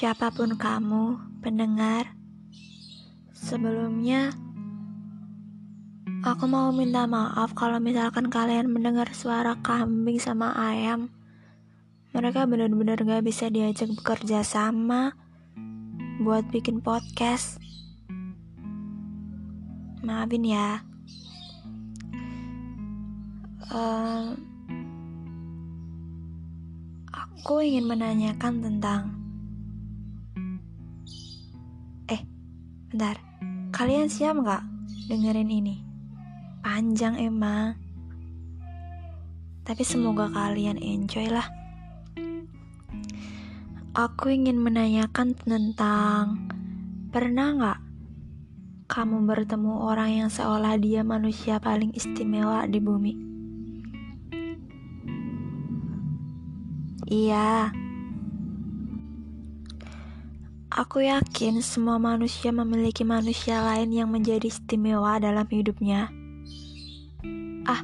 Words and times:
Siapa 0.00 0.32
pun 0.32 0.56
kamu, 0.56 1.20
pendengar, 1.44 2.16
sebelumnya 3.36 4.32
aku 6.24 6.48
mau 6.48 6.72
minta 6.72 7.04
maaf 7.04 7.52
kalau 7.52 7.76
misalkan 7.84 8.32
kalian 8.32 8.72
mendengar 8.72 9.12
suara 9.12 9.60
kambing 9.60 10.16
sama 10.16 10.56
ayam. 10.56 11.12
Mereka 12.16 12.48
benar-benar 12.48 12.96
gak 13.04 13.28
bisa 13.28 13.52
diajak 13.52 13.92
bekerja 13.92 14.40
sama 14.40 15.12
buat 16.24 16.48
bikin 16.48 16.80
podcast. 16.80 17.60
Maafin 20.00 20.48
ya. 20.48 20.80
Uh, 23.68 24.32
aku 27.12 27.60
ingin 27.60 27.84
menanyakan 27.84 28.64
tentang 28.64 29.19
Bentar, 32.90 33.22
kalian 33.70 34.10
siap 34.10 34.34
nggak 34.42 34.62
dengerin 35.06 35.46
ini? 35.46 35.78
Panjang 36.58 37.14
emang. 37.22 37.78
Tapi 39.62 39.82
semoga 39.86 40.26
kalian 40.34 40.82
enjoy 40.82 41.30
lah. 41.30 41.46
Aku 43.94 44.34
ingin 44.34 44.58
menanyakan 44.58 45.38
tentang 45.38 46.50
pernah 47.14 47.54
nggak 47.54 47.80
kamu 48.90 49.22
bertemu 49.22 49.86
orang 49.86 50.10
yang 50.26 50.30
seolah 50.34 50.74
dia 50.74 51.06
manusia 51.06 51.62
paling 51.62 51.94
istimewa 51.94 52.66
di 52.66 52.82
bumi? 52.82 53.14
Iya, 57.06 57.70
Aku 60.70 61.02
yakin 61.02 61.58
semua 61.66 61.98
manusia 61.98 62.54
memiliki 62.54 63.02
manusia 63.02 63.58
lain 63.58 63.90
yang 63.90 64.06
menjadi 64.06 64.46
istimewa 64.46 65.18
dalam 65.18 65.42
hidupnya. 65.50 66.14
Ah, 67.66 67.82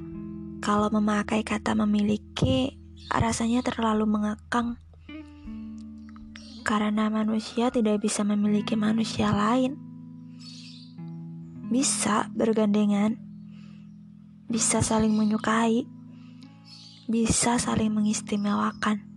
kalau 0.62 0.86
memakai 0.94 1.42
kata 1.42 1.74
memiliki, 1.74 2.78
rasanya 3.10 3.66
terlalu 3.66 4.06
mengekang. 4.06 4.78
Karena 6.62 7.10
manusia 7.10 7.74
tidak 7.74 8.06
bisa 8.06 8.22
memiliki 8.22 8.78
manusia 8.78 9.34
lain. 9.34 9.74
Bisa 11.66 12.30
bergandengan, 12.38 13.18
bisa 14.46 14.78
saling 14.78 15.10
menyukai, 15.10 15.90
bisa 17.10 17.58
saling 17.58 17.90
mengistimewakan 17.90 19.15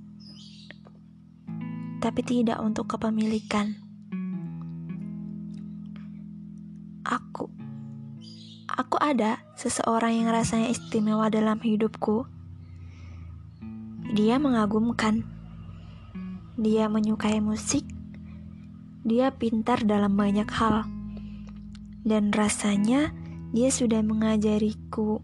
tapi 2.00 2.24
tidak 2.24 2.60
untuk 2.64 2.96
kepemilikan. 2.96 3.76
Aku, 7.04 7.52
aku 8.68 8.98
ada 9.00 9.44
seseorang 9.60 10.24
yang 10.24 10.30
rasanya 10.32 10.72
istimewa 10.72 11.28
dalam 11.28 11.60
hidupku. 11.60 12.28
Dia 14.16 14.42
mengagumkan, 14.42 15.28
dia 16.58 16.90
menyukai 16.90 17.44
musik, 17.44 17.86
dia 19.06 19.30
pintar 19.36 19.86
dalam 19.86 20.18
banyak 20.18 20.50
hal, 20.50 20.88
dan 22.08 22.34
rasanya 22.34 23.14
dia 23.54 23.70
sudah 23.70 24.02
mengajariku 24.02 25.22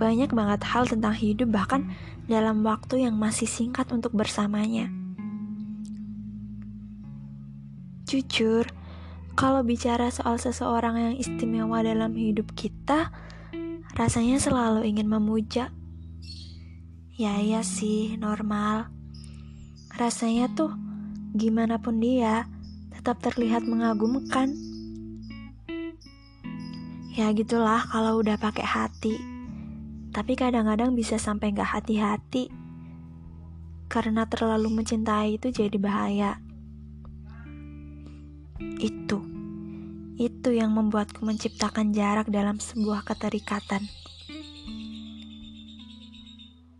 banyak 0.00 0.32
banget 0.32 0.64
hal 0.64 0.88
tentang 0.88 1.12
hidup, 1.12 1.52
bahkan 1.52 1.92
dalam 2.24 2.64
waktu 2.64 3.04
yang 3.04 3.20
masih 3.20 3.44
singkat 3.44 3.84
untuk 3.92 4.16
bersamanya. 4.16 4.99
Jujur, 8.10 8.66
kalau 9.38 9.62
bicara 9.62 10.10
soal 10.10 10.34
seseorang 10.34 10.98
yang 10.98 11.14
istimewa 11.14 11.78
dalam 11.78 12.10
hidup 12.10 12.58
kita, 12.58 13.14
rasanya 13.94 14.42
selalu 14.42 14.82
ingin 14.82 15.06
memuja. 15.06 15.70
Ya 17.14 17.38
iya 17.38 17.62
sih, 17.62 18.18
normal. 18.18 18.90
Rasanya 19.94 20.50
tuh 20.58 20.74
gimana 21.38 21.78
pun 21.78 22.02
dia 22.02 22.50
tetap 22.90 23.22
terlihat 23.22 23.62
mengagumkan. 23.62 24.58
Ya 27.14 27.30
gitulah 27.30 27.86
kalau 27.94 28.18
udah 28.18 28.42
pakai 28.42 28.66
hati. 28.66 29.14
Tapi 30.10 30.34
kadang-kadang 30.34 30.98
bisa 30.98 31.14
sampai 31.14 31.54
gak 31.54 31.78
hati-hati. 31.78 32.50
Karena 33.86 34.26
terlalu 34.26 34.82
mencintai 34.82 35.38
itu 35.38 35.54
jadi 35.54 35.78
bahaya. 35.78 36.49
Itu, 38.80 39.24
itu 40.20 40.52
yang 40.52 40.76
membuatku 40.76 41.24
menciptakan 41.24 41.96
jarak 41.96 42.28
dalam 42.28 42.60
sebuah 42.60 43.08
keterikatan. 43.08 43.88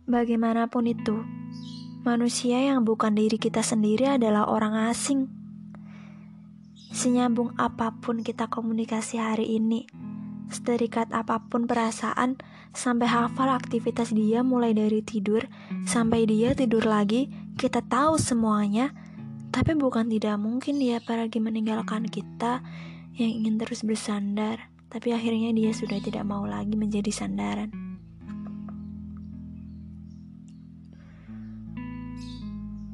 Bagaimanapun 0.05 0.85
itu, 0.85 1.25
manusia 2.05 2.61
yang 2.61 2.85
bukan 2.85 3.17
diri 3.17 3.41
kita 3.41 3.65
sendiri 3.65 4.13
adalah 4.13 4.45
orang 4.45 4.93
asing. 4.93 5.25
Senyambung 6.93 7.57
apa 7.57 7.97
pun 7.97 8.21
kita 8.21 8.45
komunikasi 8.45 9.17
hari 9.17 9.57
ini, 9.57 9.89
seterikat 10.53 11.09
apa 11.15 11.41
pun 11.49 11.65
perasaan, 11.65 12.37
sampai 12.77 13.07
hafal 13.07 13.49
aktivitas 13.51 14.13
dia 14.15 14.43
mulai 14.43 14.71
dari 14.71 15.03
tidur 15.03 15.47
sampai 15.83 16.23
dia 16.27 16.55
tidur 16.55 16.83
lagi, 16.87 17.31
kita 17.59 17.83
tahu 17.83 18.15
semuanya 18.15 18.95
tapi 19.51 19.75
bukan 19.75 20.07
tidak 20.07 20.39
mungkin 20.39 20.79
dia 20.79 21.03
pergi 21.03 21.43
meninggalkan 21.43 22.07
kita 22.07 22.63
yang 23.19 23.43
ingin 23.43 23.59
terus 23.59 23.83
bersandar, 23.83 24.71
tapi 24.87 25.11
akhirnya 25.11 25.51
dia 25.51 25.75
sudah 25.75 25.99
tidak 25.99 26.23
mau 26.23 26.47
lagi 26.47 26.79
menjadi 26.79 27.11
sandaran. 27.11 27.67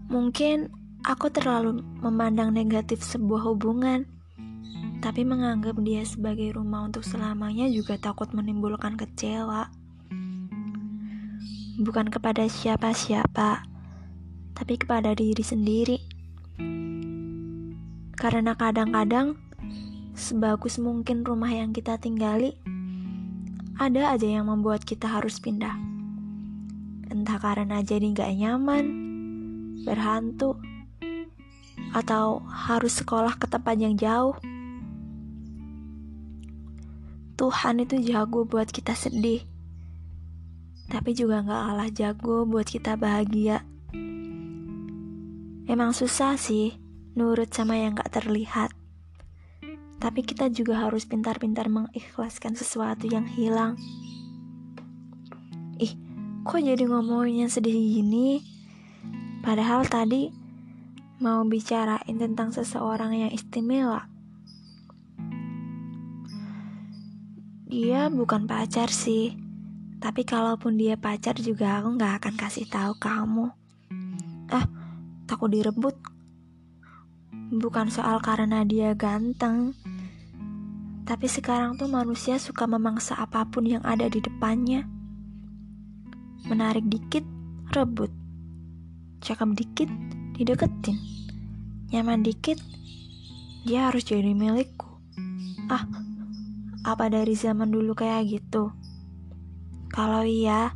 Mungkin 0.09 0.73
aku 1.05 1.29
terlalu 1.29 1.85
memandang 2.01 2.49
negatif 2.49 3.05
sebuah 3.05 3.53
hubungan, 3.53 4.09
tapi 4.97 5.21
menganggap 5.21 5.77
dia 5.85 6.01
sebagai 6.07 6.57
rumah 6.57 6.89
untuk 6.89 7.05
selamanya 7.05 7.69
juga 7.69 8.01
takut 8.01 8.33
menimbulkan 8.33 8.97
kecewa. 8.97 9.69
Bukan 11.77 12.09
kepada 12.09 12.49
siapa-siapa, 12.49 13.61
tapi 14.57 14.73
kepada 14.81 15.13
diri 15.13 15.45
sendiri. 15.45 16.06
Karena 18.17 18.57
kadang-kadang 18.57 19.37
sebagus 20.17 20.81
mungkin 20.81 21.21
rumah 21.21 21.53
yang 21.53 21.69
kita 21.69 22.01
tinggali, 22.01 22.57
ada 23.77 24.17
aja 24.17 24.25
yang 24.25 24.49
membuat 24.49 24.81
kita 24.81 25.05
harus 25.05 25.37
pindah. 25.37 25.77
Entah 27.13 27.37
karena 27.37 27.85
jadi 27.85 28.09
gak 28.17 28.33
nyaman, 28.33 28.85
berhantu, 29.85 30.57
atau 31.93 32.41
harus 32.49 32.97
sekolah 32.97 33.37
ke 33.37 33.45
tempat 33.45 33.77
yang 33.77 33.93
jauh. 33.93 34.33
Tuhan 37.37 37.85
itu 37.85 38.01
jago 38.01 38.49
buat 38.49 38.73
kita 38.73 38.97
sedih, 38.97 39.45
tapi 40.89 41.13
juga 41.13 41.45
gak 41.45 41.63
kalah 41.69 41.89
jago 41.93 42.49
buat 42.49 42.65
kita 42.65 42.97
bahagia. 42.97 43.61
Emang 45.69 45.93
susah 45.93 46.33
sih, 46.33 46.86
nurut 47.17 47.49
sama 47.49 47.73
yang 47.81 47.97
gak 47.97 48.13
terlihat. 48.13 48.69
Tapi 49.97 50.21
kita 50.21 50.53
juga 50.53 50.85
harus 50.85 51.09
pintar-pintar 51.09 51.65
mengikhlaskan 51.65 52.53
sesuatu 52.53 53.09
yang 53.09 53.25
hilang. 53.25 53.73
Ih, 55.81 55.97
kok 56.45 56.61
jadi 56.61 56.85
ngomongin 56.85 57.49
sedih 57.49 57.73
gini? 57.73 58.45
Padahal 59.41 59.89
tadi 59.89 60.29
mau 61.17 61.41
bicarain 61.41 62.13
tentang 62.21 62.53
seseorang 62.53 63.17
yang 63.17 63.33
istimewa. 63.33 64.05
Dia 67.65 68.13
bukan 68.13 68.45
pacar 68.45 68.93
sih, 68.93 69.33
tapi 69.97 70.21
kalaupun 70.21 70.77
dia 70.77 70.93
pacar 70.93 71.33
juga 71.41 71.81
aku 71.81 71.97
gak 71.97 72.21
akan 72.21 72.33
kasih 72.37 72.69
tahu 72.69 72.93
kamu. 73.01 73.49
Ah, 74.53 74.69
takut 75.25 75.49
direbut 75.49 75.97
Bukan 77.47 77.87
soal 77.87 78.19
karena 78.19 78.67
dia 78.67 78.91
ganteng, 78.91 79.71
tapi 81.07 81.31
sekarang 81.31 81.79
tuh 81.79 81.87
manusia 81.87 82.35
suka 82.35 82.67
memangsa 82.67 83.15
apa 83.15 83.47
pun 83.47 83.63
yang 83.63 83.79
ada 83.87 84.11
di 84.11 84.19
depannya. 84.19 84.83
Menarik 86.51 86.83
dikit, 86.91 87.23
rebut. 87.71 88.11
Cakep 89.23 89.55
dikit, 89.55 89.87
dideketin. 90.35 90.99
Nyaman 91.95 92.27
dikit, 92.27 92.59
dia 93.63 93.87
harus 93.87 94.03
jadi 94.03 94.35
milikku. 94.35 94.99
Ah, 95.71 95.87
apa 96.83 97.07
dari 97.07 97.31
zaman 97.39 97.71
dulu 97.71 97.95
kayak 97.95 98.27
gitu? 98.27 98.75
Kalau 99.87 100.27
iya, 100.27 100.75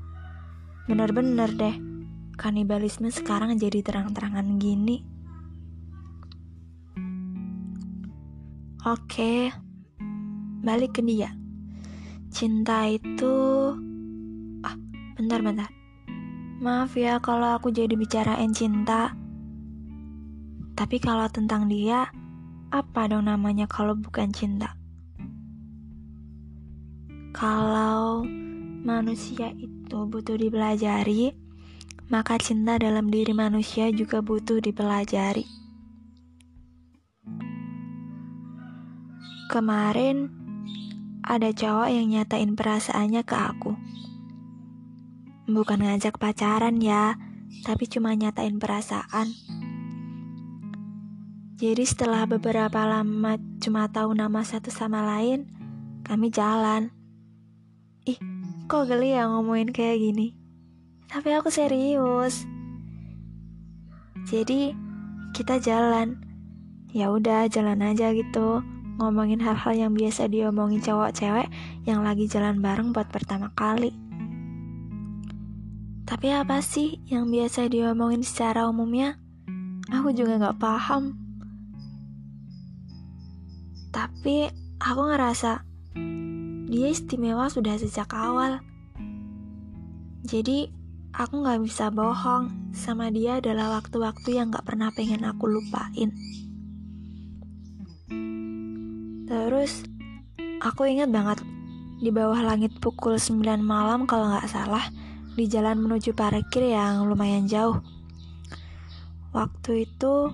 bener-bener 0.87 1.51
deh, 1.51 1.75
kanibalisme 2.39 3.11
sekarang 3.11 3.59
jadi 3.59 3.83
terang-terangan 3.83 4.55
gini. 4.55 5.10
Oke, 8.81 9.53
balik 10.65 10.97
ke 10.97 11.05
dia. 11.05 11.29
Cinta 12.33 12.89
itu... 12.89 13.29
Ah, 14.65 14.73
bentar-bentar. 15.13 15.69
Maaf 16.57 16.97
ya 16.97 17.21
kalau 17.21 17.53
aku 17.53 17.69
jadi 17.69 17.93
bicarain 17.93 18.49
cinta. 18.57 19.13
Tapi 20.73 20.97
kalau 20.97 21.29
tentang 21.29 21.69
dia, 21.69 22.09
apa 22.73 23.05
dong 23.05 23.29
namanya 23.29 23.69
kalau 23.69 23.93
bukan 23.93 24.33
cinta? 24.33 24.73
Kalau 27.37 28.25
manusia 28.81 29.53
itu 29.61 30.09
butuh 30.09 30.41
dipelajari, 30.41 31.37
maka 32.09 32.41
cinta 32.41 32.81
dalam 32.81 33.13
diri 33.13 33.37
manusia 33.37 33.93
juga 33.93 34.25
butuh 34.25 34.57
dipelajari. 34.57 35.45
Kemarin 39.51 40.31
ada 41.27 41.51
cowok 41.51 41.91
yang 41.91 42.07
nyatain 42.07 42.55
perasaannya 42.55 43.19
ke 43.27 43.35
aku. 43.35 43.75
Bukan 45.51 45.83
ngajak 45.83 46.15
pacaran 46.15 46.79
ya, 46.79 47.19
tapi 47.67 47.83
cuma 47.91 48.15
nyatain 48.15 48.63
perasaan. 48.63 49.27
Jadi 51.59 51.83
setelah 51.83 52.23
beberapa 52.31 52.79
lama 52.87 53.35
cuma 53.59 53.91
tahu 53.91 54.15
nama 54.15 54.39
satu 54.39 54.71
sama 54.71 55.03
lain, 55.03 55.43
kami 56.07 56.31
jalan. 56.31 56.87
Ih, 58.07 58.23
kok 58.71 58.87
geli 58.87 59.19
ya 59.19 59.27
ngomongin 59.27 59.75
kayak 59.75 59.99
gini? 59.99 60.31
Tapi 61.11 61.27
aku 61.35 61.51
serius. 61.51 62.47
Jadi 64.31 64.71
kita 65.35 65.59
jalan. 65.59 66.23
Ya 66.95 67.11
udah 67.11 67.51
jalan 67.51 67.83
aja 67.83 68.15
gitu. 68.15 68.63
Ngomongin 69.01 69.41
hal-hal 69.41 69.73
yang 69.73 69.97
biasa 69.97 70.29
diomongin 70.29 70.77
cowok 70.77 71.09
cewek 71.17 71.49
yang 71.89 72.05
lagi 72.05 72.29
jalan 72.29 72.61
bareng 72.61 72.93
buat 72.93 73.09
pertama 73.09 73.49
kali. 73.57 73.89
Tapi 76.05 76.27
apa 76.29 76.61
sih 76.61 77.01
yang 77.09 77.33
biasa 77.33 77.65
diomongin 77.65 78.21
secara 78.21 78.69
umumnya? 78.69 79.17
Aku 79.89 80.13
juga 80.13 80.37
gak 80.37 80.61
paham. 80.61 81.17
Tapi 83.89 84.53
aku 84.77 85.01
ngerasa 85.09 85.65
dia 86.69 86.87
istimewa 86.93 87.49
sudah 87.49 87.81
sejak 87.81 88.13
awal. 88.13 88.61
Jadi 90.21 90.69
aku 91.09 91.41
gak 91.41 91.57
bisa 91.65 91.89
bohong 91.89 92.69
sama 92.69 93.09
dia 93.09 93.41
adalah 93.41 93.81
waktu-waktu 93.81 94.37
yang 94.37 94.53
gak 94.53 94.69
pernah 94.69 94.93
pengen 94.93 95.25
aku 95.25 95.49
lupain. 95.49 96.13
Terus, 99.61 99.85
aku 100.57 100.89
ingat 100.89 101.13
banget 101.13 101.37
di 102.01 102.09
bawah 102.09 102.41
langit 102.41 102.73
pukul 102.81 103.21
9 103.21 103.61
malam 103.61 104.09
kalau 104.09 104.33
gak 104.33 104.49
salah, 104.49 104.81
di 105.37 105.45
jalan 105.45 105.77
menuju 105.77 106.17
parkir 106.17 106.65
yang 106.65 107.05
lumayan 107.05 107.45
jauh. 107.45 107.77
Waktu 109.29 109.85
itu, 109.85 110.33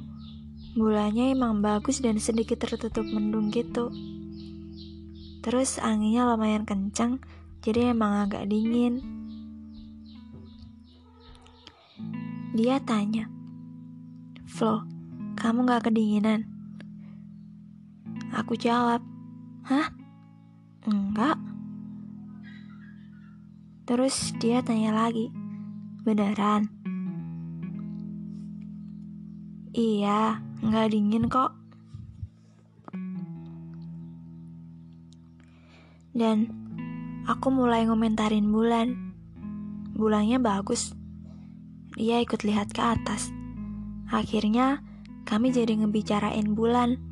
bulannya 0.79 1.35
emang 1.35 1.59
bagus 1.59 1.99
dan 1.99 2.23
sedikit 2.23 2.55
tertutup 2.63 3.03
mendung 3.03 3.51
gitu. 3.51 3.91
Terus 5.43 5.75
anginnya 5.83 6.23
lumayan 6.23 6.63
kencang, 6.63 7.19
jadi 7.59 7.91
emang 7.91 8.31
agak 8.31 8.47
dingin. 8.47 9.03
Dia 12.55 12.79
tanya, 12.79 13.27
Flo, 14.47 14.87
kamu 15.35 15.67
gak 15.67 15.91
kedinginan? 15.91 16.47
Aku 18.31 18.55
jawab, 18.55 19.03
Hah? 19.67 19.91
Enggak. 20.87 21.35
Terus 23.83 24.31
dia 24.39 24.63
tanya 24.63 24.95
lagi, 24.95 25.27
Beneran? 26.07 26.71
Iya, 29.75 30.39
nggak 30.63 30.87
dingin 30.95 31.27
kok. 31.27 31.51
Dan 36.15 36.47
aku 37.27 37.51
mulai 37.51 37.83
ngomentarin 37.91 38.47
bulan. 38.47 38.95
Bulannya 39.91 40.39
bagus. 40.39 40.95
Dia 41.99 42.23
ikut 42.23 42.47
lihat 42.47 42.71
ke 42.71 42.79
atas. 42.79 43.35
Akhirnya, 44.15 44.79
kami 45.27 45.51
jadi 45.51 45.75
ngebicarain 45.75 46.55
bulan. 46.55 47.06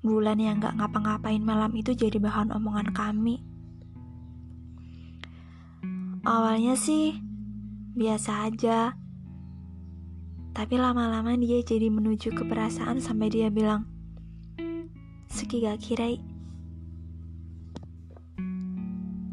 Bulan 0.00 0.40
yang 0.40 0.60
gak 0.60 0.80
ngapa-ngapain 0.80 1.44
malam 1.44 1.72
itu 1.76 1.92
jadi 1.92 2.16
bahan 2.16 2.52
omongan 2.56 2.92
kami. 2.96 3.44
Awalnya 6.24 6.76
sih, 6.76 7.16
biasa 7.96 8.48
aja. 8.48 8.96
Tapi 10.56 10.74
lama-lama 10.76 11.36
dia 11.36 11.60
jadi 11.60 11.88
menuju 11.88 12.32
ke 12.32 12.42
perasaan 12.44 13.00
sampai 13.00 13.28
dia 13.28 13.48
bilang, 13.52 13.84
Seki 15.28 15.68
gak 15.68 15.80
kirai. 15.84 16.16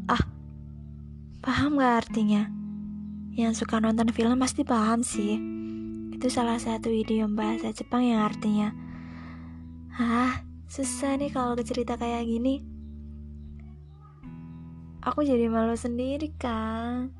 Ah, 0.08 0.22
paham 1.40 1.80
gak 1.80 2.08
artinya? 2.08 2.48
Yang 3.32 3.64
suka 3.64 3.80
nonton 3.80 4.12
film 4.12 4.36
pasti 4.38 4.62
paham 4.64 5.00
sih. 5.00 5.40
Itu 6.12 6.28
salah 6.28 6.58
satu 6.58 6.90
idiom 6.90 7.38
bahasa 7.38 7.70
Jepang 7.70 8.02
yang 8.02 8.26
artinya 8.26 8.74
Ah, 9.98 10.46
susah 10.68 11.16
nih 11.16 11.32
kalau 11.32 11.56
cerita 11.58 11.96
kayak 11.96 12.28
gini. 12.28 12.62
Aku 15.02 15.24
jadi 15.24 15.48
malu 15.48 15.74
sendiri 15.74 16.30
kan. 16.36 17.10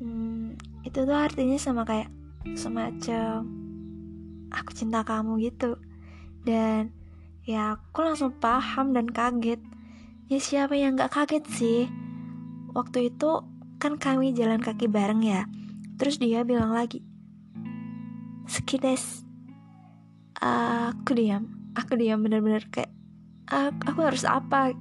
Hmm, 0.00 0.56
itu 0.82 1.04
tuh 1.04 1.14
artinya 1.14 1.60
sama 1.60 1.84
kayak 1.84 2.08
semacam 2.56 3.44
aku 4.50 4.70
cinta 4.72 5.04
kamu 5.04 5.52
gitu. 5.52 5.76
Dan 6.42 6.90
ya 7.44 7.76
aku 7.76 8.02
langsung 8.02 8.34
paham 8.40 8.96
dan 8.96 9.06
kaget. 9.06 9.60
Ya 10.26 10.38
siapa 10.40 10.74
yang 10.74 10.96
gak 10.96 11.12
kaget 11.12 11.44
sih? 11.52 11.80
Waktu 12.72 13.12
itu 13.12 13.44
kan 13.80 13.96
kami 13.96 14.36
jalan 14.36 14.60
kaki 14.60 14.92
bareng 14.92 15.24
ya 15.24 15.48
terus 15.96 16.20
dia 16.20 16.44
bilang 16.44 16.76
lagi 16.76 17.00
sekides 18.44 19.24
aku 20.36 21.16
diam 21.16 21.59
aku 21.76 21.98
diam 21.98 22.22
bener-bener 22.22 22.66
kayak 22.70 22.90
aku 23.84 24.00
harus 24.06 24.22
apa? 24.26 24.74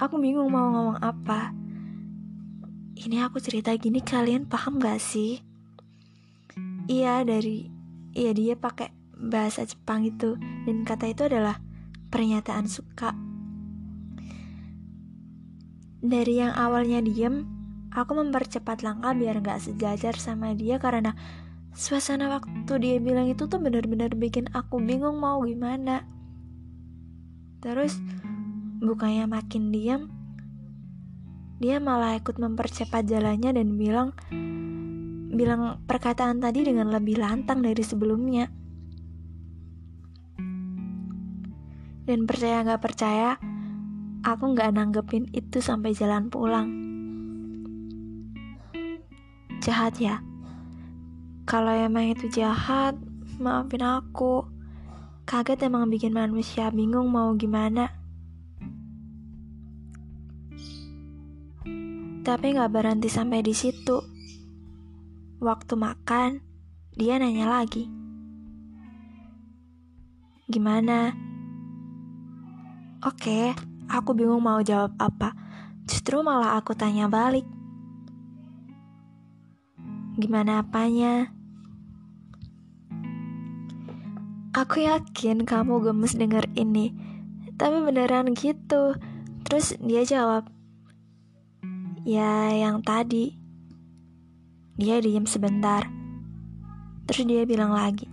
Aku 0.00 0.18
bingung 0.18 0.50
mau 0.50 0.68
ngomong 0.70 0.98
apa. 1.00 1.54
Ini 2.94 3.26
aku 3.26 3.42
cerita 3.42 3.74
gini 3.74 4.02
kalian 4.04 4.46
paham 4.46 4.78
gak 4.78 5.00
sih? 5.02 5.42
Iya 6.86 7.24
dari 7.24 7.66
iya 8.14 8.30
dia 8.36 8.54
pakai 8.54 8.92
bahasa 9.16 9.64
Jepang 9.64 10.04
itu. 10.06 10.36
Dan 10.68 10.84
kata 10.84 11.10
itu 11.10 11.26
adalah 11.26 11.58
pernyataan 12.12 12.66
suka. 12.68 13.16
Dari 16.04 16.36
yang 16.36 16.52
awalnya 16.52 17.00
diem 17.00 17.64
Aku 17.94 18.18
mempercepat 18.18 18.82
langkah 18.82 19.14
biar 19.14 19.38
gak 19.38 19.70
sejajar 19.70 20.18
sama 20.18 20.50
dia 20.50 20.82
karena 20.82 21.14
suasana 21.74 22.30
waktu 22.30 22.72
dia 22.78 22.96
bilang 23.02 23.26
itu 23.26 23.50
tuh 23.50 23.58
bener-bener 23.58 24.14
bikin 24.14 24.46
aku 24.54 24.78
bingung 24.78 25.18
mau 25.18 25.42
gimana. 25.42 26.06
Terus 27.58 27.98
bukannya 28.78 29.26
makin 29.26 29.74
diam, 29.74 30.02
dia 31.58 31.82
malah 31.82 32.14
ikut 32.14 32.38
mempercepat 32.38 33.04
jalannya 33.10 33.50
dan 33.50 33.74
bilang 33.74 34.08
bilang 35.34 35.82
perkataan 35.82 36.38
tadi 36.38 36.62
dengan 36.62 36.94
lebih 36.94 37.18
lantang 37.18 37.60
dari 37.60 37.82
sebelumnya. 37.82 38.46
Dan 42.04 42.28
percaya 42.28 42.60
gak 42.62 42.84
percaya, 42.84 43.40
aku 44.22 44.52
gak 44.52 44.76
nanggepin 44.76 45.26
itu 45.32 45.58
sampai 45.58 45.96
jalan 45.96 46.28
pulang 46.28 46.84
jahat 49.64 49.96
ya? 49.96 50.20
Kalau 51.44 51.76
emang 51.76 52.08
itu 52.08 52.32
jahat, 52.32 52.96
maafin 53.36 53.84
aku. 53.84 54.48
Kaget 55.28 55.68
emang 55.68 55.92
bikin 55.92 56.16
manusia 56.16 56.72
bingung 56.72 57.12
mau 57.12 57.36
gimana. 57.36 57.92
Tapi 62.24 62.56
gak 62.56 62.72
berhenti 62.72 63.12
sampai 63.12 63.44
di 63.44 63.52
situ. 63.52 64.00
Waktu 65.44 65.76
makan, 65.76 66.40
dia 66.96 67.20
nanya 67.20 67.60
lagi. 67.60 67.84
Gimana? 70.48 71.12
Oke, 73.04 73.52
aku 73.92 74.16
bingung 74.16 74.40
mau 74.40 74.64
jawab 74.64 74.96
apa. 74.96 75.36
Justru 75.84 76.24
malah 76.24 76.56
aku 76.56 76.72
tanya 76.72 77.04
balik. 77.12 77.44
Gimana 80.16 80.64
apanya? 80.64 81.33
Aku 84.54 84.86
yakin 84.86 85.42
kamu 85.42 85.82
gemes 85.82 86.14
denger 86.14 86.46
ini. 86.54 86.94
Tapi 87.58 87.82
beneran 87.82 88.38
gitu. 88.38 88.94
Terus 89.42 89.74
dia 89.82 90.06
jawab, 90.06 90.46
Ya 92.06 92.54
yang 92.54 92.78
tadi. 92.86 93.34
Dia 94.78 95.02
diem 95.02 95.26
sebentar. 95.26 95.90
Terus 97.10 97.26
dia 97.26 97.42
bilang 97.42 97.74
lagi, 97.74 98.06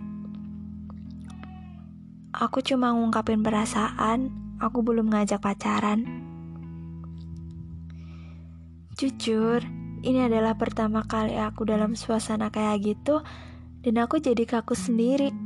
Aku 2.32 2.64
cuma 2.64 2.90
ngungkapin 2.96 3.44
perasaan, 3.44 4.32
aku 4.56 4.80
belum 4.80 5.12
ngajak 5.12 5.44
pacaran. 5.44 6.08
Jujur, 8.96 9.60
ini 10.00 10.26
adalah 10.26 10.56
pertama 10.56 11.04
kali 11.04 11.36
aku 11.36 11.68
dalam 11.68 11.92
suasana 11.92 12.48
kayak 12.48 12.82
gitu, 12.82 13.20
dan 13.84 13.94
aku 14.00 14.16
jadi 14.18 14.48
kaku 14.48 14.72
sendiri. 14.72 15.41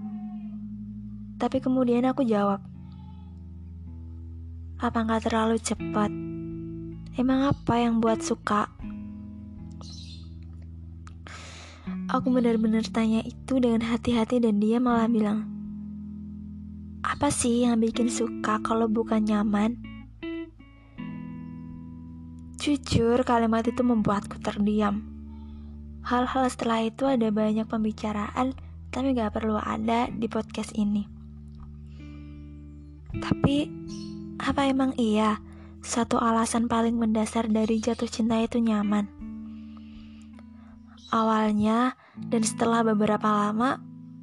Tapi 1.37 1.61
kemudian 1.61 2.09
aku 2.09 2.25
jawab, 2.25 2.65
apa 4.81 4.99
nggak 5.05 5.29
terlalu 5.29 5.61
cepat? 5.61 6.09
Emang 7.17 7.49
apa 7.53 7.81
yang 7.81 8.01
buat 8.01 8.25
suka? 8.25 8.73
Aku 12.13 12.33
benar-benar 12.33 12.89
tanya 12.89 13.21
itu 13.21 13.61
dengan 13.61 13.85
hati-hati 13.85 14.41
dan 14.41 14.61
dia 14.61 14.81
malah 14.81 15.09
bilang, 15.09 15.45
apa 17.05 17.33
sih 17.33 17.65
yang 17.65 17.81
bikin 17.85 18.13
suka 18.13 18.61
kalau 18.65 18.85
bukan 18.89 19.25
nyaman? 19.25 19.81
Jujur, 22.57 23.21
kalimat 23.25 23.63
itu 23.69 23.85
membuatku 23.85 24.41
terdiam. 24.41 25.05
Hal-hal 26.05 26.49
setelah 26.49 26.85
itu 26.85 27.05
ada 27.05 27.29
banyak 27.29 27.69
pembicaraan, 27.69 28.57
tapi 28.89 29.13
gak 29.13 29.37
perlu 29.37 29.61
ada 29.61 30.09
di 30.13 30.27
podcast 30.27 30.73
ini. 30.77 31.16
Tapi, 33.23 33.71
apa 34.41 34.69
emang 34.69 34.93
iya 35.01 35.41
satu 35.81 36.19
alasan 36.19 36.67
paling 36.67 36.99
mendasar 36.99 37.47
dari 37.47 37.79
jatuh 37.79 38.11
cinta 38.11 38.41
itu 38.43 38.59
nyaman? 38.59 39.07
Awalnya 41.15 41.95
dan 42.19 42.43
setelah 42.43 42.83
beberapa 42.83 43.29
lama, 43.31 43.79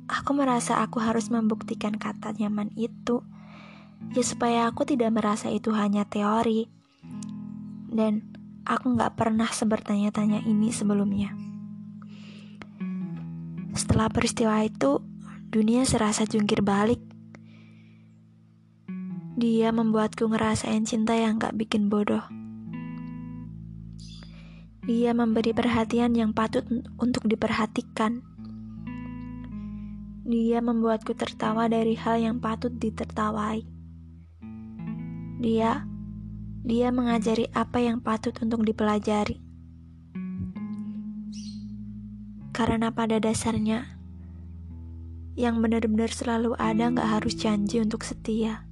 aku 0.09 0.35
merasa 0.35 0.83
aku 0.83 0.99
harus 0.99 1.31
membuktikan 1.31 1.95
kata 1.95 2.35
nyaman 2.35 2.73
itu. 2.75 3.23
Ya 4.11 4.23
supaya 4.25 4.67
aku 4.67 4.83
tidak 4.83 5.15
merasa 5.15 5.47
itu 5.47 5.71
hanya 5.71 6.03
teori. 6.03 6.67
Dan 7.87 8.33
aku 8.67 8.97
gak 8.99 9.15
pernah 9.15 9.47
sebertanya-tanya 9.47 10.43
ini 10.43 10.73
sebelumnya. 10.73 11.31
Setelah 13.73 14.09
peristiwa 14.11 14.59
itu, 14.65 14.99
dunia 15.47 15.87
serasa 15.87 16.25
jungkir 16.27 16.65
balik. 16.65 17.12
Dia 19.43 19.75
membuatku 19.75 20.31
ngerasain 20.31 20.87
cinta 20.87 21.19
yang 21.19 21.35
gak 21.35 21.59
bikin 21.59 21.91
bodoh. 21.91 22.23
Dia 24.87 25.11
memberi 25.11 25.51
perhatian 25.51 26.15
yang 26.15 26.31
patut 26.31 26.63
untuk 26.95 27.27
diperhatikan. 27.27 28.23
Dia 30.23 30.63
membuatku 30.63 31.11
tertawa 31.11 31.67
dari 31.67 31.91
hal 31.99 32.23
yang 32.23 32.39
patut 32.39 32.71
ditertawai. 32.71 33.59
Dia, 35.43 35.91
dia 36.63 36.87
mengajari 36.95 37.51
apa 37.51 37.83
yang 37.83 37.99
patut 37.99 38.31
untuk 38.39 38.63
dipelajari. 38.63 39.43
Karena 42.55 42.95
pada 42.95 43.19
dasarnya, 43.19 43.91
yang 45.35 45.59
benar-benar 45.59 46.15
selalu 46.15 46.55
ada 46.55 46.87
gak 46.95 47.19
harus 47.19 47.35
janji 47.35 47.83
untuk 47.83 48.07
setia. 48.07 48.71